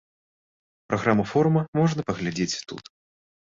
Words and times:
Праграму 0.91 1.23
форума 1.33 1.61
можна 1.83 2.01
паглядзець 2.09 2.65
тут. 2.75 2.83